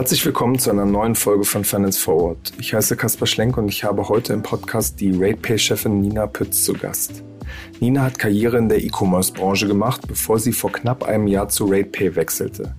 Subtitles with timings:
[0.00, 2.54] Herzlich willkommen zu einer neuen Folge von Finance Forward.
[2.58, 6.72] Ich heiße Kaspar Schlenk und ich habe heute im Podcast die RatePay-Chefin Nina Pütz zu
[6.72, 7.22] Gast.
[7.80, 12.16] Nina hat Karriere in der E-Commerce-Branche gemacht, bevor sie vor knapp einem Jahr zu RatePay
[12.16, 12.74] wechselte.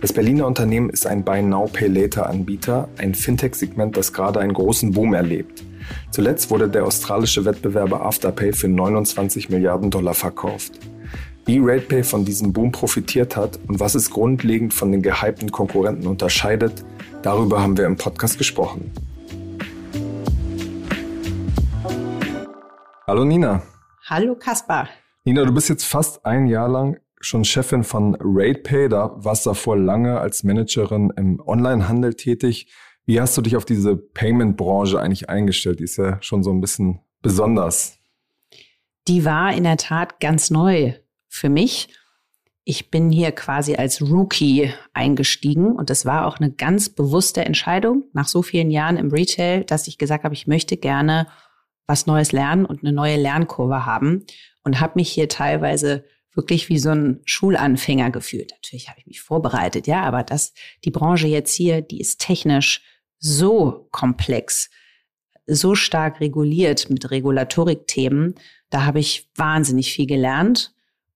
[0.00, 4.54] Das Berliner Unternehmen ist ein Buy Now Pay Later Anbieter, ein Fintech-Segment, das gerade einen
[4.54, 5.62] großen Boom erlebt.
[6.10, 10.72] Zuletzt wurde der australische Wettbewerber Afterpay für 29 Milliarden Dollar verkauft.
[11.46, 16.06] Wie RatePay von diesem Boom profitiert hat und was es grundlegend von den gehypten Konkurrenten
[16.06, 16.82] unterscheidet,
[17.20, 18.90] darüber haben wir im Podcast gesprochen.
[23.06, 23.62] Hallo Nina.
[24.06, 24.88] Hallo Kaspar.
[25.26, 29.76] Nina, du bist jetzt fast ein Jahr lang schon Chefin von RatePay, da warst davor
[29.76, 32.72] lange als Managerin im Onlinehandel tätig.
[33.04, 35.80] Wie hast du dich auf diese Payment-Branche eigentlich eingestellt?
[35.80, 37.98] Die ist ja schon so ein bisschen besonders.
[39.08, 40.94] Die war in der Tat ganz neu
[41.34, 41.88] für mich.
[42.64, 48.04] Ich bin hier quasi als Rookie eingestiegen und das war auch eine ganz bewusste Entscheidung
[48.12, 51.26] nach so vielen Jahren im Retail, dass ich gesagt habe, ich möchte gerne
[51.86, 54.24] was Neues lernen und eine neue Lernkurve haben
[54.62, 58.52] und habe mich hier teilweise wirklich wie so ein Schulanfänger gefühlt.
[58.52, 62.82] Natürlich habe ich mich vorbereitet, ja, aber das, die Branche jetzt hier, die ist technisch
[63.18, 64.70] so komplex,
[65.46, 68.36] so stark reguliert mit Regulatorikthemen.
[68.70, 70.74] Da habe ich wahnsinnig viel gelernt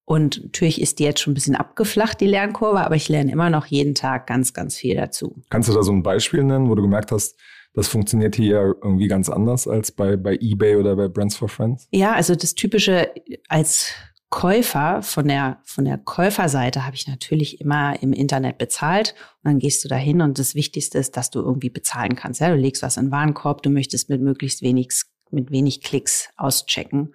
[0.08, 3.50] und natürlich ist die jetzt schon ein bisschen abgeflacht, die Lernkurve, aber ich lerne immer
[3.50, 5.42] noch jeden Tag ganz, ganz viel dazu.
[5.50, 7.36] Kannst du da so ein Beispiel nennen, wo du gemerkt hast,
[7.74, 11.88] das funktioniert hier irgendwie ganz anders als bei, bei eBay oder bei Brands for Friends?
[11.90, 13.12] Ja, also das Typische
[13.48, 13.92] als
[14.30, 19.14] Käufer von der, von der Käuferseite habe ich natürlich immer im Internet bezahlt.
[19.42, 22.40] Und dann gehst du dahin und das Wichtigste ist, dass du irgendwie bezahlen kannst.
[22.40, 24.88] Ja, du legst was in den Warenkorb, du möchtest mit möglichst wenig,
[25.30, 27.12] mit wenig Klicks auschecken.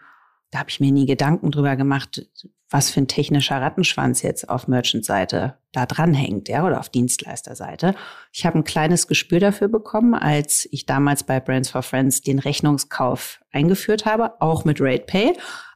[0.52, 2.28] Da habe ich mir nie Gedanken drüber gemacht,
[2.74, 7.94] was für ein technischer Rattenschwanz jetzt auf Merchant-Seite da dranhängt, ja, oder auf Dienstleisterseite.
[8.32, 12.40] Ich habe ein kleines Gespür dafür bekommen, als ich damals bei Brands for Friends den
[12.40, 15.34] Rechnungskauf eingeführt habe, auch mit RatePay.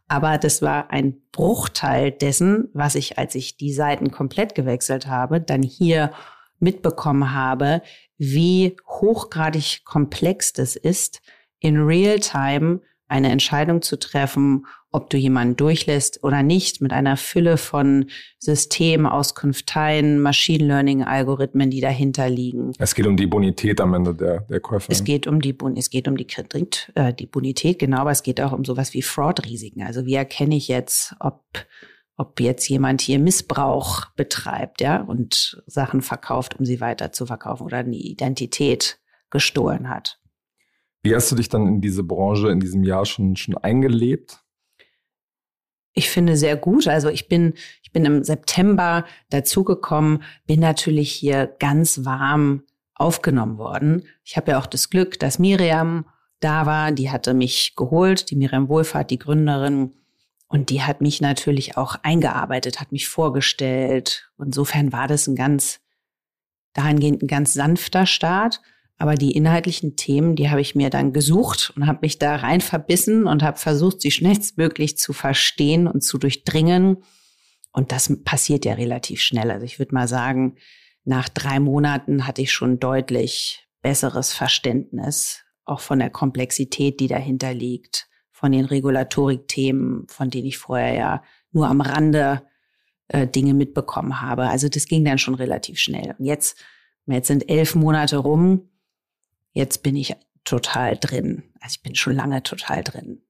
[0.07, 5.40] Aber das war ein Bruchteil dessen, was ich, als ich die Seiten komplett gewechselt habe,
[5.40, 6.12] dann hier
[6.57, 7.84] mitbekommen habe,
[8.18, 11.22] wie hochgradig komplex das ist,
[11.59, 17.57] in Real-Time eine Entscheidung zu treffen, ob du jemanden durchlässt oder nicht, mit einer Fülle
[17.57, 18.09] von
[18.40, 22.73] Systemauskunfteien, Machine Learning Algorithmen, die dahinter liegen.
[22.79, 24.91] Es geht um die Bonität am Ende der, der Käufer.
[24.91, 28.23] Es geht um die, es geht um die Kredit, äh, die Bonität, genau, aber es
[28.23, 29.84] geht auch um sowas wie Fraud-Risiken.
[29.84, 31.44] Also wie erkenne ich jetzt, ob
[32.19, 37.63] ob jetzt jemand hier Missbrauch betreibt, ja, und Sachen verkauft, um sie weiter zu verkaufen
[37.63, 40.19] oder eine Identität gestohlen hat.
[41.03, 44.44] Wie hast du dich dann in diese Branche in diesem Jahr schon, schon eingelebt?
[45.94, 46.88] Ich finde sehr gut.
[46.88, 52.63] Also ich bin, ich bin im September dazugekommen, bin natürlich hier ganz warm
[52.94, 54.03] aufgenommen worden.
[54.24, 56.06] Ich habe ja auch das Glück, dass Miriam
[56.40, 56.91] da war.
[56.91, 59.94] Die hatte mich geholt, die Miriam Wohlfahrt, die Gründerin.
[60.47, 64.30] Und die hat mich natürlich auch eingearbeitet, hat mich vorgestellt.
[64.38, 65.80] Insofern war das ein ganz,
[66.74, 68.62] dahingehend ein ganz sanfter Start.
[68.97, 72.62] Aber die inhaltlichen Themen, die habe ich mir dann gesucht und habe mich da rein
[72.62, 76.97] verbissen und habe versucht, sie schnellstmöglich zu verstehen und zu durchdringen.
[77.72, 79.52] Und das passiert ja relativ schnell.
[79.52, 80.56] Also ich würde mal sagen,
[81.03, 87.53] nach drei Monaten hatte ich schon deutlich besseres Verständnis, auch von der Komplexität, die dahinter
[87.53, 92.44] liegt, von den Regulatorik-Themen, von denen ich vorher ja nur am Rande
[93.09, 94.47] äh, Dinge mitbekommen habe.
[94.47, 96.16] Also das ging dann schon relativ schnell.
[96.18, 96.57] Und jetzt,
[97.06, 98.69] jetzt sind elf Monate rum
[99.57, 101.41] Jetzt bin ich total drin.
[101.62, 103.23] Also ich bin schon lange total drin.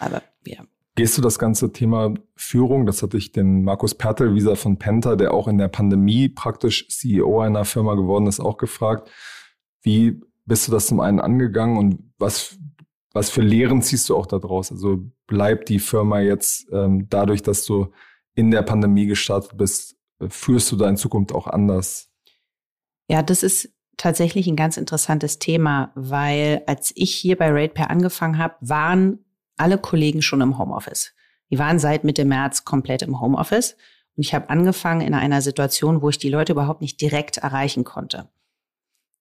[0.00, 0.64] Aber ja.
[0.94, 5.34] Gehst du das ganze Thema Führung, das hatte ich den Markus Pertelwieser von Penta, der
[5.34, 9.10] auch in der Pandemie praktisch CEO einer Firma geworden ist, auch gefragt.
[9.82, 12.56] Wie bist du das zum einen angegangen und was,
[13.12, 14.72] was für Lehren ziehst du auch daraus?
[14.72, 17.92] Also bleibt die Firma jetzt ähm, dadurch, dass du
[18.34, 19.98] in der Pandemie gestartet bist,
[20.30, 22.10] führst du da in Zukunft auch anders?
[23.10, 23.68] Ja, das ist
[24.02, 29.20] tatsächlich ein ganz interessantes Thema, weil als ich hier bei RatePair angefangen habe, waren
[29.56, 31.14] alle Kollegen schon im Homeoffice.
[31.52, 33.76] Die waren seit Mitte März komplett im Homeoffice.
[34.16, 37.84] Und ich habe angefangen in einer Situation, wo ich die Leute überhaupt nicht direkt erreichen
[37.84, 38.28] konnte.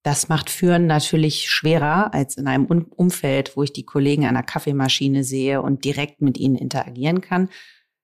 [0.02, 4.42] Das macht Führen natürlich schwerer als in einem Umfeld, wo ich die Kollegen an der
[4.42, 7.50] Kaffeemaschine sehe und direkt mit ihnen interagieren kann.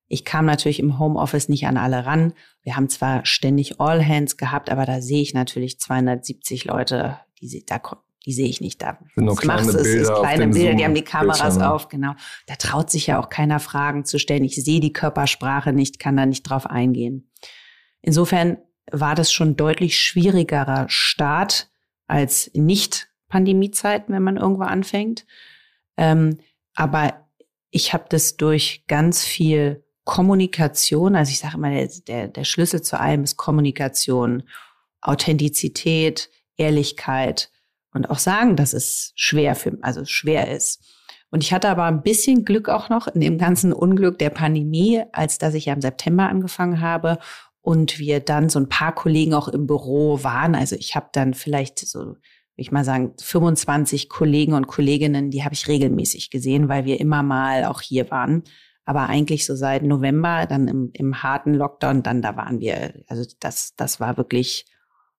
[0.07, 2.33] Ich kam natürlich im Homeoffice nicht an alle ran.
[2.67, 7.65] Wir haben zwar ständig All Hands gehabt, aber da sehe ich natürlich 270 Leute, die,
[7.65, 7.81] da,
[8.25, 8.97] die sehe ich nicht da.
[9.15, 12.13] Sind nur kleine Bilder, es ist kleine Bilder, die haben die Kameras auf, genau.
[12.45, 14.43] Da traut sich ja auch keiner Fragen zu stellen.
[14.43, 17.31] Ich sehe die Körpersprache nicht, kann da nicht drauf eingehen.
[18.01, 18.57] Insofern
[18.91, 21.69] war das schon deutlich schwierigerer Start
[22.07, 25.25] als nicht Pandemiezeiten, wenn man irgendwo anfängt.
[25.95, 26.39] Ähm,
[26.75, 27.29] aber
[27.71, 31.69] ich habe das durch ganz viel Kommunikation, also ich sage immer,
[32.07, 34.43] der, der, Schlüssel zu allem ist Kommunikation,
[35.01, 37.51] Authentizität, Ehrlichkeit
[37.93, 40.81] und auch sagen, dass es schwer für, also schwer ist.
[41.29, 45.03] Und ich hatte aber ein bisschen Glück auch noch in dem ganzen Unglück der Pandemie,
[45.11, 47.19] als dass ich ja im September angefangen habe
[47.59, 50.55] und wir dann so ein paar Kollegen auch im Büro waren.
[50.55, 52.15] Also ich habe dann vielleicht so
[52.59, 57.21] ich mal sagen, 25 Kollegen und Kolleginnen, die habe ich regelmäßig gesehen, weil wir immer
[57.21, 58.43] mal auch hier waren.
[58.87, 62.93] Aber eigentlich so seit November, dann im, im harten Lockdown, dann da waren wir.
[63.07, 64.65] Also das, das war wirklich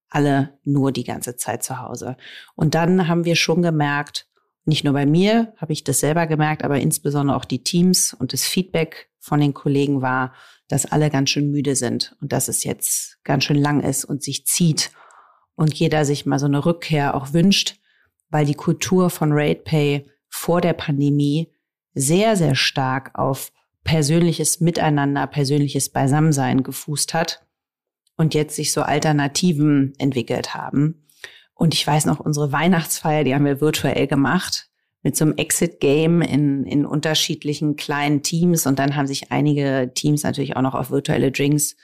[0.08, 2.16] alle nur die ganze Zeit zu Hause.
[2.56, 4.26] Und dann haben wir schon gemerkt,
[4.64, 8.32] nicht nur bei mir habe ich das selber gemerkt, aber insbesondere auch die Teams und
[8.32, 10.32] das Feedback von den Kollegen war,
[10.68, 14.22] dass alle ganz schön müde sind und dass es jetzt ganz schön lang ist und
[14.22, 14.92] sich zieht
[15.56, 17.76] und jeder sich mal so eine Rückkehr auch wünscht,
[18.30, 21.52] weil die Kultur von RatePay vor der Pandemie
[21.92, 23.52] sehr, sehr stark auf
[23.88, 27.46] persönliches Miteinander, persönliches Beisammensein gefußt hat
[28.18, 31.06] und jetzt sich so Alternativen entwickelt haben.
[31.54, 34.68] Und ich weiß noch, unsere Weihnachtsfeier, die haben wir virtuell gemacht
[35.02, 38.66] mit so einem Exit-Game in, in unterschiedlichen kleinen Teams.
[38.66, 41.74] Und dann haben sich einige Teams natürlich auch noch auf virtuelle Drinks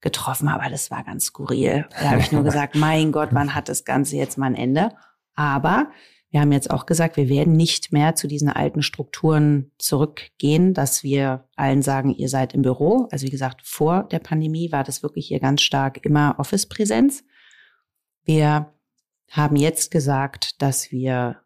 [0.00, 1.86] getroffen, aber das war ganz skurril.
[1.90, 4.92] Da habe ich nur gesagt, mein Gott, wann hat das Ganze jetzt mal ein Ende?
[5.34, 5.90] Aber
[6.30, 11.02] wir haben jetzt auch gesagt, wir werden nicht mehr zu diesen alten Strukturen zurückgehen, dass
[11.02, 13.08] wir allen sagen, ihr seid im Büro.
[13.10, 17.24] Also wie gesagt, vor der Pandemie war das wirklich hier ganz stark immer Office-Präsenz.
[18.24, 18.72] Wir
[19.28, 21.40] haben jetzt gesagt, dass wir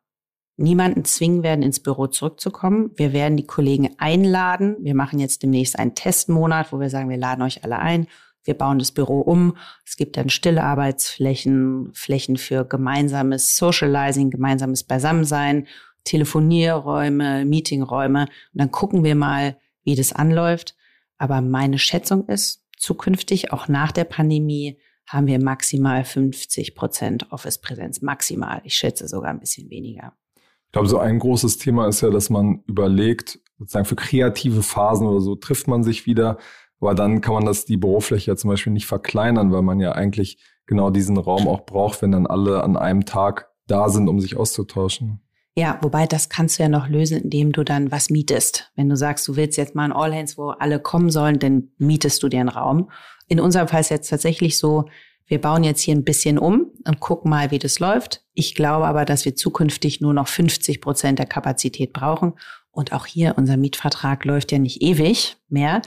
[0.57, 2.91] niemanden zwingen werden, ins Büro zurückzukommen.
[2.97, 4.77] Wir werden die Kollegen einladen.
[4.81, 8.07] Wir machen jetzt demnächst einen Testmonat, wo wir sagen, wir laden euch alle ein
[8.45, 9.57] wir bauen das Büro um.
[9.85, 15.67] Es gibt dann stille Arbeitsflächen, Flächen für gemeinsames Socializing, gemeinsames Beisammensein,
[16.05, 18.23] Telefonierräume, Meetingräume.
[18.23, 20.77] Und dann gucken wir mal, wie das anläuft.
[21.19, 28.03] Aber meine Schätzung ist, zukünftig, auch nach der Pandemie, haben wir maximal 50 Prozent Office-Präsenz.
[28.03, 28.61] Maximal.
[28.65, 30.13] Ich schätze sogar ein bisschen weniger.
[30.37, 35.07] Ich glaube, so ein großes Thema ist ja, dass man überlegt, sozusagen für kreative Phasen
[35.07, 36.39] oder so trifft man sich wieder.
[36.81, 39.93] Aber dann kann man das die Bürofläche ja zum Beispiel nicht verkleinern, weil man ja
[39.93, 44.21] eigentlich genau diesen Raum auch braucht, wenn dann alle an einem Tag da sind, um
[44.21, 45.21] sich auszutauschen.
[45.57, 48.73] Ja, wobei das kannst du ja noch lösen, indem du dann was mietest.
[48.75, 51.69] Wenn du sagst, du willst jetzt mal ein All Hands, wo alle kommen sollen, dann
[51.79, 52.91] mietest du dir einen Raum.
[53.29, 54.87] In unserem Fall ist jetzt tatsächlich so,
[55.27, 58.25] wir bauen jetzt hier ein bisschen um und gucken mal, wie das läuft.
[58.35, 62.35] Ich glaube aber, dass wir zukünftig nur noch 50 Prozent der Kapazität brauchen.
[62.71, 65.81] Und auch hier, unser Mietvertrag läuft ja nicht ewig mehr.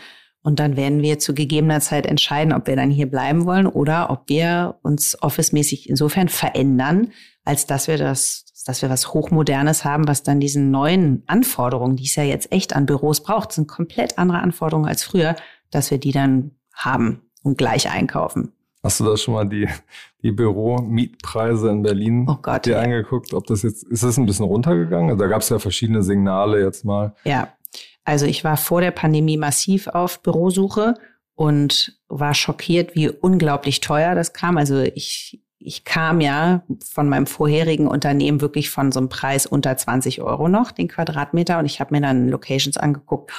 [0.44, 4.10] Und dann werden wir zu gegebener Zeit entscheiden, ob wir dann hier bleiben wollen oder
[4.10, 7.12] ob wir uns office-mäßig insofern verändern,
[7.44, 12.06] als dass wir das, dass wir was Hochmodernes haben, was dann diesen neuen Anforderungen, die
[12.06, 15.36] es ja jetzt echt an Büros braucht, sind komplett andere Anforderungen als früher,
[15.72, 18.54] dass wir die dann haben und gleich einkaufen.
[18.84, 19.68] Hast du da schon mal die,
[20.22, 22.82] die Büromietpreise in Berlin oh Gott, dir ja.
[22.82, 23.34] angeguckt?
[23.34, 25.10] Ob das jetzt, ist das ein bisschen runtergegangen?
[25.10, 27.14] Also da gab es ja verschiedene Signale jetzt mal.
[27.26, 27.50] Ja,
[28.08, 30.94] also ich war vor der Pandemie massiv auf Bürosuche
[31.36, 34.56] und war schockiert, wie unglaublich teuer das kam.
[34.56, 39.76] Also ich, ich kam ja von meinem vorherigen Unternehmen wirklich von so einem Preis unter
[39.76, 41.60] 20 Euro noch, den Quadratmeter.
[41.60, 43.34] Und ich habe mir dann Locations angeguckt,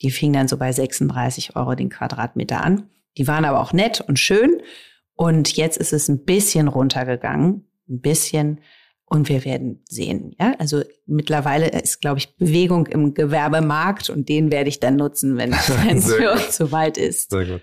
[0.00, 2.88] die fingen dann so bei 36 Euro den Quadratmeter an.
[3.18, 4.62] Die waren aber auch nett und schön.
[5.16, 8.62] Und jetzt ist es ein bisschen runtergegangen, ein bisschen.
[9.14, 10.34] Und wir werden sehen.
[10.40, 15.36] Ja, also mittlerweile ist, glaube ich, Bewegung im Gewerbemarkt und den werde ich dann nutzen,
[15.36, 15.52] wenn
[15.92, 17.30] es zu weit ist.
[17.30, 17.62] Sehr gut.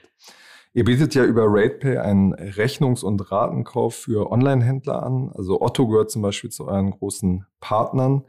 [0.73, 5.29] Ihr bietet ja über RatePay einen Rechnungs- und Ratenkauf für Online-Händler an.
[5.35, 8.23] Also Otto gehört zum Beispiel zu euren großen Partnern.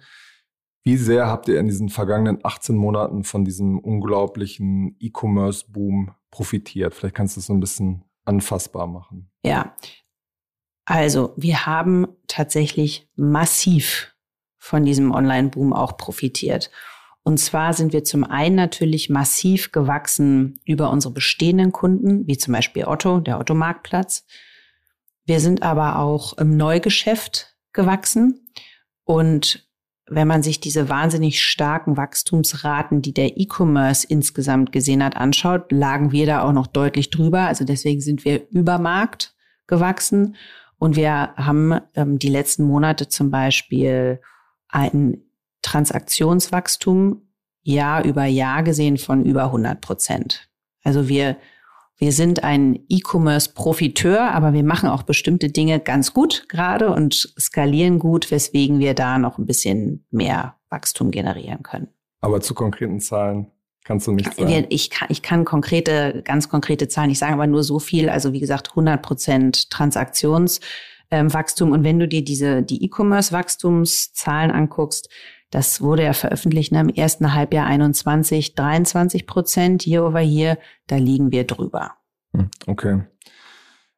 [0.83, 6.95] Wie sehr habt ihr in diesen vergangenen 18 Monaten von diesem unglaublichen E-Commerce-Boom profitiert?
[6.95, 9.31] Vielleicht kannst du es so ein bisschen anfassbar machen.
[9.45, 9.77] Ja,
[10.85, 14.15] also, wir haben tatsächlich massiv
[14.59, 16.71] von diesem Online-Boom auch profitiert.
[17.25, 22.53] Und zwar sind wir zum einen natürlich massiv gewachsen über unsere bestehenden Kunden, wie zum
[22.53, 24.27] Beispiel Otto, der Otto-Marktplatz.
[25.25, 28.41] Wir sind aber auch im Neugeschäft gewachsen.
[29.05, 29.69] Und
[30.07, 36.11] wenn man sich diese wahnsinnig starken Wachstumsraten, die der E-Commerce insgesamt gesehen hat, anschaut, lagen
[36.11, 37.43] wir da auch noch deutlich drüber.
[37.43, 39.35] Also deswegen sind wir über Markt
[39.69, 40.37] gewachsen.
[40.83, 44.21] Und wir haben ähm, die letzten Monate zum Beispiel
[44.67, 45.23] ein
[45.63, 47.23] Transaktionswachstum
[47.63, 50.51] Jahr über Jahr gesehen von über 100 Prozent.
[50.83, 51.37] Also wir,
[51.99, 58.01] wir sind ein E-Commerce-Profiteur, aber wir machen auch bestimmte Dinge ganz gut gerade und skalieren
[58.01, 61.91] gut, weswegen wir da noch ein bisschen mehr Wachstum generieren können.
[62.23, 63.52] Aber zu konkreten Zahlen
[63.85, 64.67] kannst du nicht sagen.
[64.69, 68.09] Ich kann, ich kann konkrete, ganz konkrete Zahlen nicht sagen, aber nur so viel.
[68.09, 71.73] Also wie gesagt, 100 Prozent Transaktionswachstum.
[71.73, 75.09] Und wenn du dir diese, die E-Commerce-Wachstumszahlen anguckst,
[75.51, 80.57] das wurde ja veröffentlicht ne, im ersten Halbjahr 21, 23 Prozent year over year.
[80.87, 81.93] Da liegen wir drüber.
[82.35, 83.03] Hm, okay.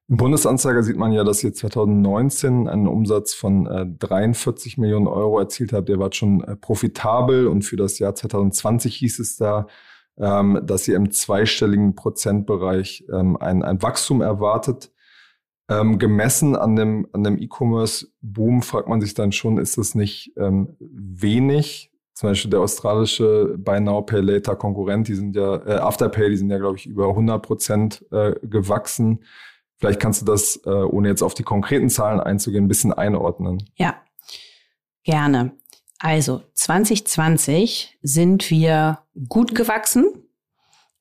[0.08, 5.38] Im Bundesanzeiger sieht man ja, dass ihr 2019 einen Umsatz von äh, 43 Millionen Euro
[5.38, 5.88] erzielt habt.
[5.88, 9.66] Der war schon äh, profitabel und für das Jahr 2020 hieß es da,
[10.18, 14.92] ähm, dass ihr im zweistelligen Prozentbereich ähm, ein, ein Wachstum erwartet.
[15.70, 20.34] Ähm, gemessen an dem, an dem E-Commerce-Boom fragt man sich dann schon, ist das nicht
[20.37, 21.90] ähm, wenig?
[22.12, 26.37] Zum Beispiel der australische Buy Now Pay Later Konkurrent, die sind ja, äh, Afterpay, die
[26.37, 29.25] sind ja, glaube ich, über 100 Prozent äh, gewachsen.
[29.84, 33.68] Vielleicht kannst du das, äh, ohne jetzt auf die konkreten Zahlen einzugehen, ein bisschen einordnen.
[33.76, 33.96] Ja,
[35.02, 35.52] gerne.
[35.98, 40.06] Also 2020 sind wir gut gewachsen,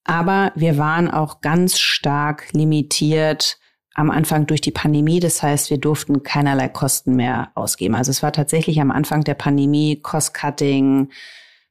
[0.03, 3.57] aber wir waren auch ganz stark limitiert
[3.93, 5.21] am Anfang durch die Pandemie.
[5.21, 7.95] Das heißt, wir durften keinerlei Kosten mehr ausgeben.
[7.95, 11.09] Also es war tatsächlich am Anfang der Pandemie Cost-Cutting,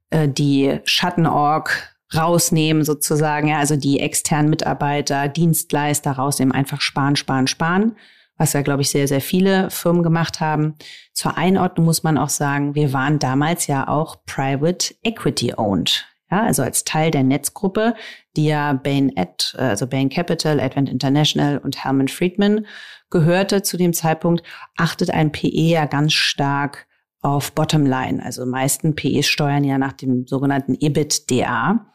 [0.08, 7.46] äh, die Schattenorg rausnehmen sozusagen, ja, also die externen Mitarbeiter, Dienstleister rausnehmen, einfach sparen, sparen,
[7.46, 7.96] sparen,
[8.36, 10.74] was ja, glaube ich, sehr, sehr viele Firmen gemacht haben.
[11.12, 16.06] Zur Einordnung muss man auch sagen, wir waren damals ja auch private equity owned.
[16.30, 17.94] Ja, also als Teil der Netzgruppe,
[18.36, 22.66] die ja Bain, Ad, also Bain Capital, Advent International und Herman Friedman
[23.10, 24.42] gehörte zu dem Zeitpunkt,
[24.78, 26.86] achtet ein PE ja ganz stark
[27.20, 28.24] auf Bottomline.
[28.24, 31.91] Also meisten PEs steuern ja nach dem sogenannten EBITDA.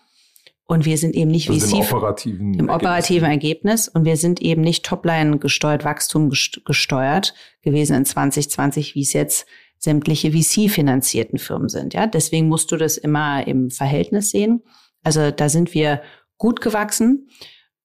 [0.70, 3.88] Und wir sind eben nicht also VC im operativen, im operativen Ergebnis.
[3.88, 9.48] Und wir sind eben nicht Topline gesteuert, Wachstum gesteuert gewesen in 2020, wie es jetzt
[9.80, 11.94] sämtliche VC-finanzierten Firmen sind.
[11.94, 14.62] Ja, deswegen musst du das immer im Verhältnis sehen.
[15.04, 16.02] Also da sind wir
[16.38, 17.30] gut gewachsen.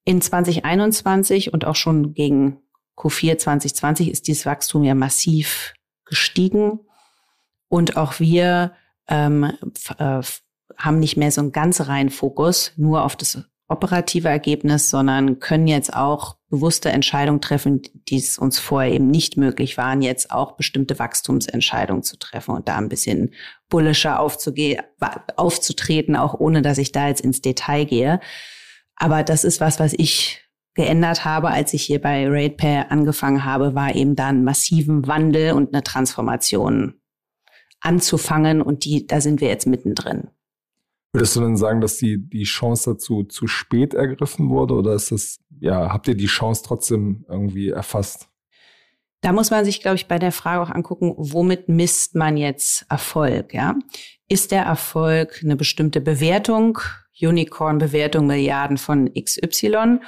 [0.04, 2.58] In 2021 und auch schon gegen
[2.96, 5.74] Q4 2020 ist dieses Wachstum ja massiv
[6.04, 6.80] gestiegen.
[7.68, 8.72] Und auch wir
[9.08, 9.52] ähm,
[9.98, 10.20] äh,
[10.76, 15.66] haben nicht mehr so einen ganz reinen Fokus nur auf das operative Ergebnis, sondern können
[15.66, 20.52] jetzt auch bewusste Entscheidungen treffen, die es uns vorher eben nicht möglich waren, jetzt auch
[20.52, 23.32] bestimmte Wachstumsentscheidungen zu treffen und da ein bisschen
[23.70, 28.20] bullischer aufzutreten, auch ohne dass ich da jetzt ins Detail gehe.
[28.96, 30.42] Aber das ist was, was ich
[30.74, 35.52] geändert habe, als ich hier bei RatePay angefangen habe, war eben da einen massiven Wandel
[35.52, 37.00] und eine Transformation
[37.80, 40.28] anzufangen und die, da sind wir jetzt mittendrin.
[41.12, 45.12] Würdest du denn sagen, dass die, die Chance dazu zu spät ergriffen wurde oder ist
[45.12, 48.28] das, ja, habt ihr die Chance trotzdem irgendwie erfasst?
[49.20, 52.86] Da muss man sich, glaube ich, bei der Frage auch angucken, womit misst man jetzt
[52.88, 53.76] Erfolg, ja?
[54.28, 56.78] Ist der Erfolg eine bestimmte Bewertung,
[57.20, 60.00] Unicorn-Bewertung, Milliarden von XY,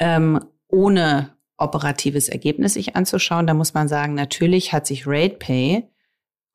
[0.00, 3.46] ähm, ohne operatives Ergebnis sich anzuschauen?
[3.46, 5.88] Da muss man sagen, natürlich hat sich RatePay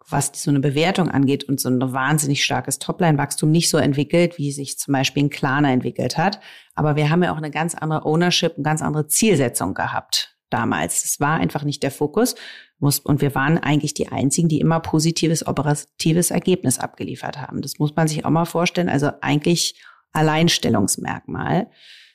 [0.09, 4.51] was so eine Bewertung angeht und so ein wahnsinnig starkes Topline-Wachstum nicht so entwickelt, wie
[4.51, 6.39] sich zum Beispiel ein Klarna entwickelt hat.
[6.75, 11.03] Aber wir haben ja auch eine ganz andere Ownership, eine ganz andere Zielsetzung gehabt damals.
[11.03, 12.35] Es war einfach nicht der Fokus.
[12.79, 17.61] Und wir waren eigentlich die einzigen, die immer positives operatives Ergebnis abgeliefert haben.
[17.61, 18.89] Das muss man sich auch mal vorstellen.
[18.89, 19.81] Also eigentlich
[20.11, 21.69] Alleinstellungsmerkmal.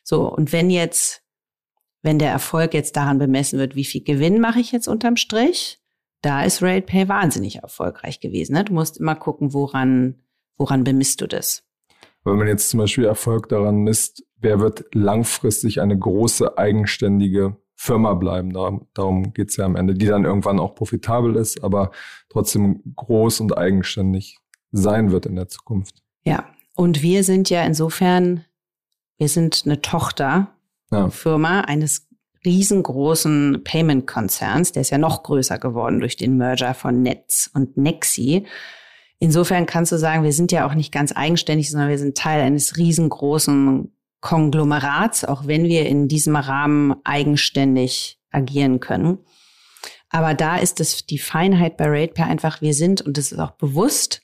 [0.05, 0.31] So.
[0.31, 1.23] Und wenn jetzt,
[2.03, 5.81] wenn der Erfolg jetzt daran bemessen wird, wie viel Gewinn mache ich jetzt unterm Strich?
[6.23, 8.55] Da ist RatePay wahnsinnig erfolgreich gewesen.
[8.55, 8.65] Ne?
[8.65, 10.17] Du musst immer gucken, woran,
[10.57, 11.65] woran bemisst du das?
[12.25, 18.15] Wenn man jetzt zum Beispiel Erfolg daran misst, wer wird langfristig eine große eigenständige Firma
[18.15, 18.53] bleiben.
[18.53, 21.93] Darum, darum geht es ja am Ende, die dann irgendwann auch profitabel ist, aber
[22.29, 24.39] trotzdem groß und eigenständig
[24.73, 26.03] sein wird in der Zukunft.
[26.25, 26.45] Ja,
[26.75, 28.45] und wir sind ja insofern,
[29.17, 31.61] wir sind eine Tochterfirma ja.
[31.61, 32.08] eines
[32.45, 34.73] riesengroßen Payment-Konzerns.
[34.73, 38.47] Der ist ja noch größer geworden durch den Merger von Netz und Nexi.
[39.19, 42.41] Insofern kannst du sagen, wir sind ja auch nicht ganz eigenständig, sondern wir sind Teil
[42.41, 49.19] eines riesengroßen Konglomerats, auch wenn wir in diesem Rahmen eigenständig agieren können.
[50.11, 53.53] Aber da ist es die Feinheit bei RatePay einfach, wir sind, und das ist auch
[53.53, 54.23] bewusst,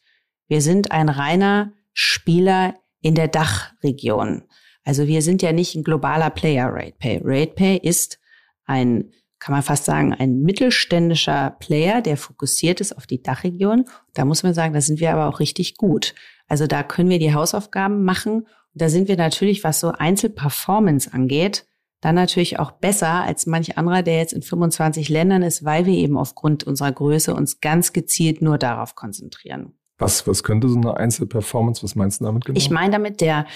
[0.48, 4.44] wir sind ein reiner Spieler in der Dachregion.
[4.84, 7.22] Also wir sind ja nicht ein globaler Player, RatePay.
[7.24, 8.18] RatePay ist
[8.66, 13.86] ein, kann man fast sagen, ein mittelständischer Player, der fokussiert ist auf die Dachregion.
[14.12, 16.14] Da muss man sagen, da sind wir aber auch richtig gut.
[16.46, 18.42] Also da können wir die Hausaufgaben machen.
[18.42, 18.46] Und
[18.82, 21.66] da sind wir natürlich, was so Einzelperformance angeht,
[22.04, 25.94] dann natürlich auch besser als manch anderer, der jetzt in 25 Ländern ist, weil wir
[25.94, 29.72] eben aufgrund unserer Größe uns ganz gezielt nur darauf konzentrieren.
[29.96, 32.58] Was, was könnte so eine Einzelperformance, was meinst du damit genau?
[32.58, 33.46] Ich meine damit der,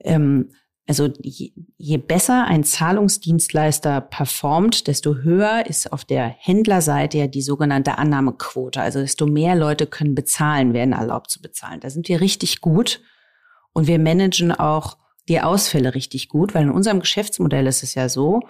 [0.00, 0.50] ähm,
[0.86, 7.42] also je, je besser ein Zahlungsdienstleister performt, desto höher ist auf der Händlerseite ja die
[7.42, 8.80] sogenannte Annahmequote.
[8.80, 11.80] Also desto mehr Leute können bezahlen, werden erlaubt zu bezahlen.
[11.80, 13.00] Da sind wir richtig gut
[13.72, 14.98] und wir managen auch
[15.28, 18.40] die Ausfälle richtig gut, weil in unserem Geschäftsmodell ist es ja so,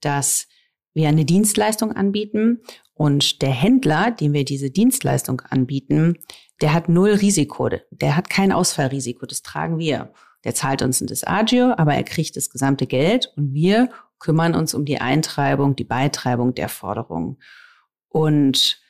[0.00, 0.48] dass
[0.94, 2.60] wir eine Dienstleistung anbieten
[2.94, 6.18] und der Händler, dem wir diese Dienstleistung anbieten,
[6.62, 10.12] der hat null Risiko, der hat kein Ausfallrisiko, das tragen wir.
[10.44, 14.74] Der zahlt uns ein Disagio, aber er kriegt das gesamte Geld und wir kümmern uns
[14.74, 17.38] um die Eintreibung, die Beitreibung der Forderungen.
[18.08, 18.80] Und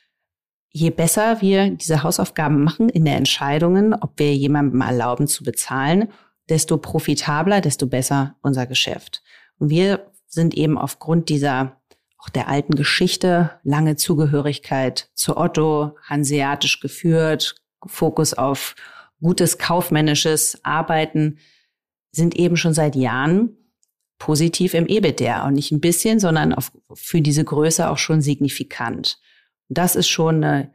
[0.69, 6.09] je besser wir diese Hausaufgaben machen in der Entscheidungen, ob wir jemandem erlauben zu bezahlen,
[6.49, 9.23] desto profitabler, desto besser unser Geschäft.
[9.57, 11.77] Und wir sind eben aufgrund dieser
[12.17, 17.55] auch der alten Geschichte, lange Zugehörigkeit zu Otto, hanseatisch geführt,
[17.85, 18.75] Fokus auf
[19.23, 21.39] gutes kaufmännisches Arbeiten,
[22.11, 23.57] sind eben schon seit Jahren
[24.19, 29.17] positiv im EBITDA und nicht ein bisschen, sondern auf, für diese Größe auch schon signifikant.
[29.67, 30.71] Das ist schon eine,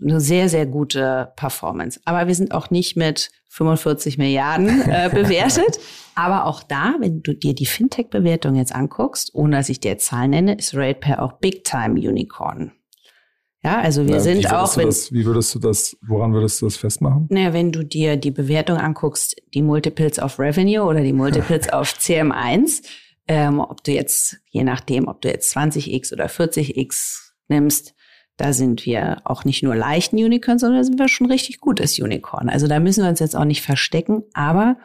[0.00, 2.00] eine sehr, sehr gute Performance.
[2.04, 5.78] Aber wir sind auch nicht mit 45 Milliarden äh, bewertet.
[6.14, 10.30] Aber auch da, wenn du dir die Fintech-Bewertung jetzt anguckst, ohne dass ich dir Zahlen
[10.30, 12.72] nenne, ist RatePair auch Big Time Unicorn.
[13.66, 14.76] Ja, also wir ja, sind auch.
[14.76, 17.26] Wenn, das, wie würdest du das, woran würdest du das festmachen?
[17.30, 21.92] Naja, wenn du dir die Bewertung anguckst, die Multiples of Revenue oder die Multiples auf
[21.92, 22.84] CM1,
[23.26, 27.94] ähm, ob du jetzt, je nachdem, ob du jetzt 20x oder 40x nimmst,
[28.36, 31.98] da sind wir auch nicht nur leichten Unicorn, sondern da sind wir schon richtig gutes
[31.98, 32.48] Unicorn.
[32.48, 34.22] Also da müssen wir uns jetzt auch nicht verstecken.
[34.32, 34.76] Aber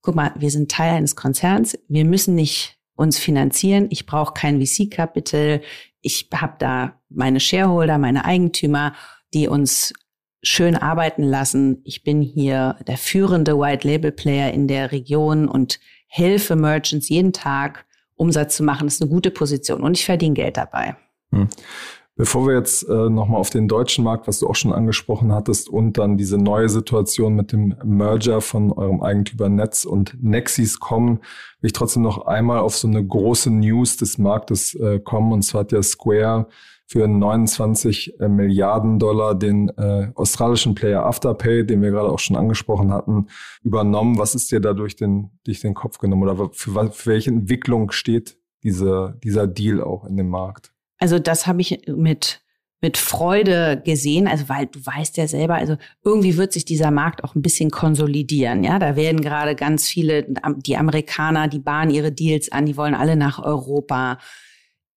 [0.00, 1.78] guck mal, wir sind Teil eines Konzerns.
[1.86, 3.86] Wir müssen nicht uns finanzieren.
[3.90, 5.60] Ich brauche kein VC-Capital.
[6.04, 8.94] Ich habe da meine Shareholder, meine Eigentümer,
[9.32, 9.94] die uns
[10.42, 11.80] schön arbeiten lassen.
[11.84, 17.32] Ich bin hier der führende White Label Player in der Region und helfe Merchants jeden
[17.32, 18.86] Tag Umsatz zu machen.
[18.86, 20.96] Das ist eine gute Position und ich verdiene Geld dabei.
[21.32, 21.48] Hm.
[22.16, 25.68] Bevor wir jetzt äh, nochmal auf den deutschen Markt, was du auch schon angesprochen hattest,
[25.68, 31.18] und dann diese neue Situation mit dem Merger von eurem Eigentümer Netz und Nexis kommen,
[31.60, 35.32] will ich trotzdem noch einmal auf so eine große News des Marktes äh, kommen.
[35.32, 36.46] Und zwar hat ja Square
[36.86, 42.36] für 29 äh, Milliarden Dollar den äh, australischen Player Afterpay, den wir gerade auch schon
[42.36, 43.26] angesprochen hatten,
[43.64, 44.18] übernommen.
[44.18, 47.90] Was ist dir da durch den, durch den Kopf genommen oder für, für welche Entwicklung
[47.90, 50.73] steht diese, dieser Deal auch in dem Markt?
[50.98, 52.44] Also das habe ich mit
[52.84, 57.24] mit Freude gesehen, also weil du weißt ja selber, also irgendwie wird sich dieser Markt
[57.24, 60.26] auch ein bisschen konsolidieren, ja, da werden gerade ganz viele
[60.58, 64.18] die Amerikaner, die bahnen ihre Deals an, die wollen alle nach Europa.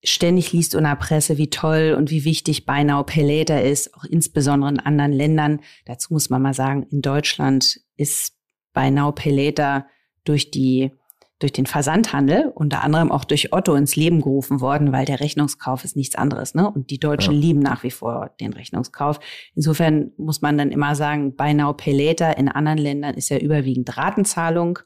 [0.04, 4.04] Ständig liest du in der Presse, wie toll und wie wichtig Buy Later ist, auch
[4.04, 5.62] insbesondere in anderen Ländern.
[5.86, 8.34] Dazu muss man mal sagen, in Deutschland ist
[8.74, 9.88] Buy Later
[10.26, 10.92] durch die
[11.40, 15.84] durch den Versandhandel, unter anderem auch durch Otto ins Leben gerufen worden, weil der Rechnungskauf
[15.84, 16.56] ist nichts anderes.
[16.56, 16.70] Ne?
[16.70, 17.40] Und die Deutschen ja.
[17.40, 19.20] lieben nach wie vor den Rechnungskauf.
[19.54, 23.38] Insofern muss man dann immer sagen, Buy Now Pay Later in anderen Ländern ist ja
[23.38, 24.80] überwiegend Ratenzahlung.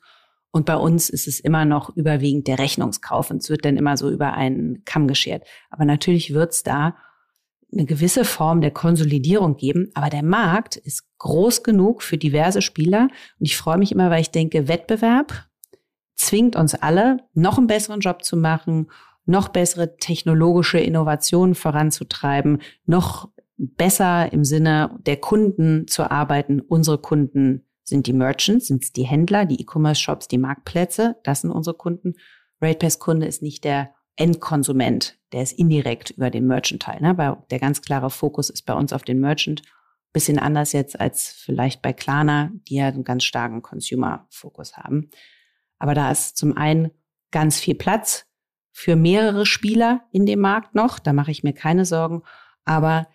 [0.52, 3.32] Und bei uns ist es immer noch überwiegend der Rechnungskauf.
[3.32, 5.48] Und es wird dann immer so über einen Kamm geschert.
[5.70, 6.98] Aber natürlich wird es da
[7.72, 9.90] eine gewisse Form der Konsolidierung geben.
[9.94, 13.08] Aber der Markt ist groß genug für diverse Spieler.
[13.40, 15.48] Und ich freue mich immer, weil ich denke, Wettbewerb
[16.22, 18.92] zwingt uns alle, noch einen besseren Job zu machen,
[19.26, 26.62] noch bessere technologische Innovationen voranzutreiben, noch besser im Sinne der Kunden zu arbeiten.
[26.62, 31.18] Unsere Kunden sind die Merchants, sind es die Händler, die E-Commerce-Shops, die Marktplätze.
[31.24, 32.14] Das sind unsere Kunden.
[32.62, 37.02] RatePass-Kunde ist nicht der Endkonsument, der ist indirekt über den Merchant-Teil.
[37.02, 37.44] Ne?
[37.50, 39.64] Der ganz klare Fokus ist bei uns auf den Merchant.
[40.14, 45.10] Bisschen anders jetzt als vielleicht bei Klarna, die ja einen ganz starken Consumer-Fokus haben.
[45.82, 46.92] Aber da ist zum einen
[47.32, 48.28] ganz viel Platz
[48.72, 51.00] für mehrere Spieler in dem Markt noch.
[51.00, 52.22] Da mache ich mir keine Sorgen.
[52.66, 53.08] Aber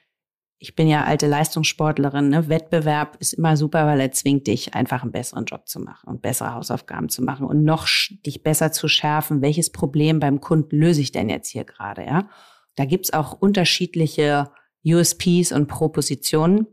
[0.59, 2.29] ich bin ja alte Leistungssportlerin.
[2.29, 2.49] Ne?
[2.49, 6.23] Wettbewerb ist immer super, weil er zwingt dich, einfach einen besseren Job zu machen und
[6.23, 7.87] bessere Hausaufgaben zu machen und noch
[8.27, 9.43] dich besser zu schärfen.
[9.43, 12.05] Welches Problem beim Kunden löse ich denn jetzt hier gerade?
[12.05, 12.29] Ja,
[12.75, 14.51] da gibt's auch unterschiedliche
[14.85, 16.67] USPs und Propositionen.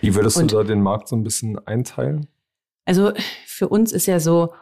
[0.00, 2.28] Wie würdest und, du da den Markt so ein bisschen einteilen?
[2.84, 3.12] Also
[3.46, 4.54] für uns ist ja so,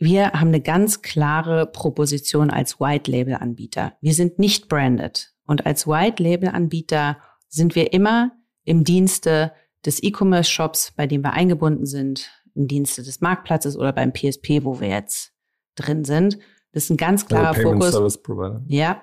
[0.00, 3.92] wir haben eine ganz klare Proposition als White Label Anbieter.
[4.00, 5.34] Wir sind nicht branded.
[5.46, 8.32] Und als White Label Anbieter sind wir immer
[8.64, 9.52] im Dienste
[9.84, 14.64] des E-Commerce Shops, bei dem wir eingebunden sind, im Dienste des Marktplatzes oder beim PSP,
[14.64, 15.32] wo wir jetzt
[15.74, 16.38] drin sind.
[16.72, 17.90] Das ist ein ganz klarer also Fokus.
[17.90, 18.62] Service Provider.
[18.68, 19.02] Ja.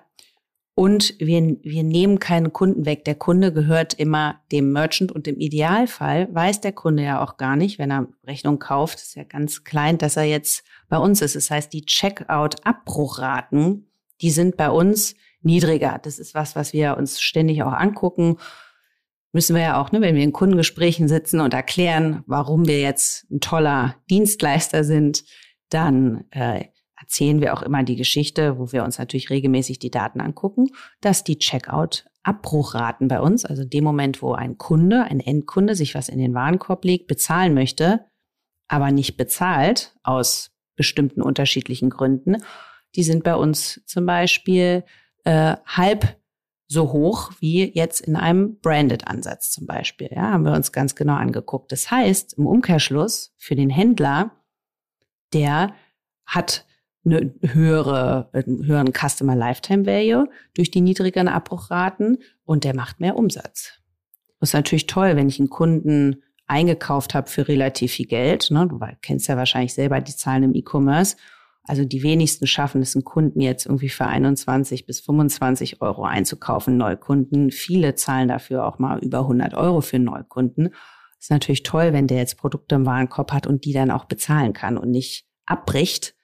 [0.78, 3.04] Und wir, wir nehmen keinen Kunden weg.
[3.06, 7.56] Der Kunde gehört immer dem Merchant und im Idealfall weiß der Kunde ja auch gar
[7.56, 11.36] nicht, wenn er Rechnung kauft, ist ja ganz klein, dass er jetzt bei uns ist.
[11.36, 13.88] Das heißt, die Checkout-Abbruchraten,
[14.22, 16.00] die sind bei uns niedriger.
[16.04, 18.38] Das ist was, was wir uns ständig auch angucken.
[19.32, 23.26] Müssen wir ja auch, ne, wenn wir in Kundengesprächen sitzen und erklären, warum wir jetzt
[23.32, 25.24] ein toller Dienstleister sind,
[25.70, 26.66] dann äh,
[27.00, 30.68] erzählen wir auch immer die Geschichte, wo wir uns natürlich regelmäßig die Daten angucken,
[31.00, 36.10] dass die Checkout-Abbruchraten bei uns, also dem Moment, wo ein Kunde, ein Endkunde sich was
[36.10, 38.06] in den Warenkorb legt, bezahlen möchte,
[38.68, 42.38] aber nicht bezahlt aus bestimmten unterschiedlichen Gründen,
[42.96, 44.84] die sind bei uns zum Beispiel
[45.24, 46.18] äh, halb
[46.68, 50.10] so hoch wie jetzt in einem Branded-Ansatz zum Beispiel.
[50.12, 51.72] Ja, haben wir uns ganz genau angeguckt.
[51.72, 54.32] Das heißt, im Umkehrschluss für den Händler,
[55.34, 55.74] der
[56.26, 56.67] hat
[57.08, 63.16] eine höhere, einen höheren Customer Lifetime Value durch die niedrigeren Abbruchraten und der macht mehr
[63.16, 63.80] Umsatz.
[64.40, 68.50] Das ist natürlich toll, wenn ich einen Kunden eingekauft habe für relativ viel Geld.
[68.52, 68.68] Ne?
[68.68, 71.18] Du kennst ja wahrscheinlich selber die Zahlen im E-Commerce.
[71.64, 76.78] Also die wenigsten schaffen es, einen Kunden jetzt irgendwie für 21 bis 25 Euro einzukaufen,
[76.78, 77.52] Neukunden.
[77.52, 80.70] Viele zahlen dafür auch mal über 100 Euro für Neukunden.
[81.20, 84.54] Ist natürlich toll, wenn der jetzt Produkte im Warenkorb hat und die dann auch bezahlen
[84.54, 86.16] kann und nicht abbricht,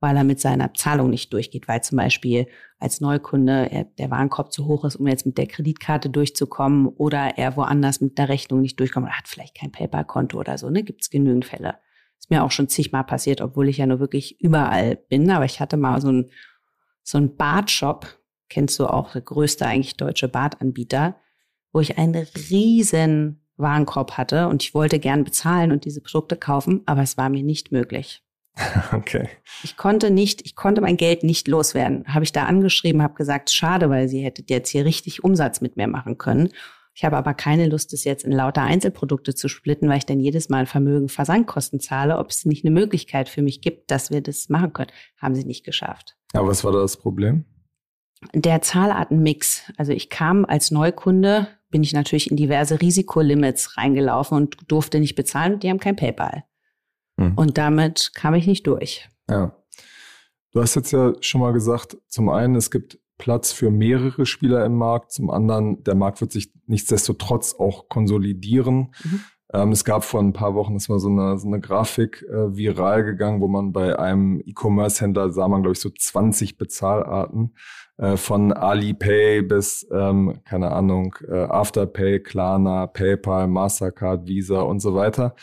[0.00, 2.46] weil er mit seiner Zahlung nicht durchgeht, weil zum Beispiel
[2.78, 7.36] als Neukunde er, der Warenkorb zu hoch ist, um jetzt mit der Kreditkarte durchzukommen oder
[7.36, 10.82] er woanders mit der Rechnung nicht durchkommt oder hat vielleicht kein PayPal-Konto oder so, ne?
[10.82, 11.76] Gibt es genügend Fälle.
[12.18, 15.60] Ist mir auch schon zigmal passiert, obwohl ich ja nur wirklich überall bin, aber ich
[15.60, 16.30] hatte mal so ein
[17.02, 18.06] so ein Badshop,
[18.48, 21.16] kennst du auch, der größte eigentlich deutsche Badanbieter,
[21.72, 22.14] wo ich einen
[22.50, 27.28] riesen Warenkorb hatte und ich wollte gern bezahlen und diese Produkte kaufen, aber es war
[27.28, 28.22] mir nicht möglich.
[28.92, 29.28] Okay.
[29.62, 32.04] Ich konnte nicht, ich konnte mein Geld nicht loswerden.
[32.08, 35.76] Habe ich da angeschrieben, habe gesagt, schade, weil sie hättet jetzt hier richtig Umsatz mit
[35.76, 36.50] mir machen können.
[36.94, 40.20] Ich habe aber keine Lust, das jetzt in lauter Einzelprodukte zu splitten, weil ich dann
[40.20, 44.20] jedes Mal Vermögen Versandkosten zahle, ob es nicht eine Möglichkeit für mich gibt, dass wir
[44.20, 44.90] das machen können.
[45.18, 46.16] Haben sie nicht geschafft.
[46.32, 47.44] Aber was war da das Problem?
[48.34, 49.62] Der Zahlartenmix.
[49.76, 55.14] Also ich kam als Neukunde, bin ich natürlich in diverse Risikolimits reingelaufen und durfte nicht
[55.14, 56.44] bezahlen und die haben kein PayPal.
[57.20, 57.34] Hm.
[57.36, 59.08] Und damit kam ich nicht durch.
[59.28, 59.52] Ja.
[60.52, 64.64] Du hast jetzt ja schon mal gesagt, zum einen, es gibt Platz für mehrere Spieler
[64.64, 68.94] im Markt, zum anderen, der Markt wird sich nichtsdestotrotz auch konsolidieren.
[69.04, 69.20] Mhm.
[69.52, 72.56] Ähm, es gab vor ein paar Wochen, das war so eine, so eine Grafik äh,
[72.56, 77.54] viral gegangen, wo man bei einem E-Commerce-Händler sah man, glaube ich, so 20 Bezahlarten
[77.98, 84.94] äh, von Alipay bis, ähm, keine Ahnung, äh, Afterpay, Klarna, PayPal, Mastercard, Visa und so
[84.94, 85.34] weiter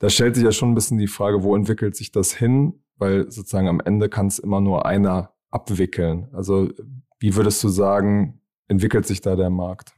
[0.00, 2.82] da stellt sich ja schon ein bisschen die Frage, wo entwickelt sich das hin?
[2.96, 6.28] Weil sozusagen am Ende kann es immer nur einer abwickeln.
[6.32, 6.70] Also
[7.18, 9.92] wie würdest du sagen, entwickelt sich da der Markt?